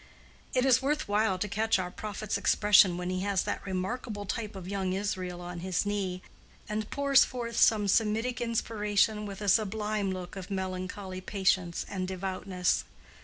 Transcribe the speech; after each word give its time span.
It 0.55 0.65
is 0.65 0.81
worth 0.81 1.07
while 1.07 1.37
to 1.37 1.47
catch 1.47 1.77
our 1.77 1.91
prophet's 1.91 2.35
expression 2.35 2.97
when 2.97 3.11
he 3.11 3.19
has 3.19 3.43
that 3.43 3.63
remarkable 3.63 4.25
type 4.25 4.55
of 4.55 4.67
young 4.67 4.93
Israel 4.93 5.41
on 5.41 5.59
his 5.59 5.85
knee, 5.85 6.23
and 6.67 6.89
pours 6.89 7.23
forth 7.23 7.55
some 7.55 7.87
Semitic 7.87 8.41
inspiration 8.41 9.27
with 9.27 9.41
a 9.41 9.47
sublime 9.47 10.11
look 10.11 10.35
of 10.35 10.49
melancholy 10.49 11.21
patience 11.21 11.85
and 11.87 12.07
devoutness. 12.07 12.83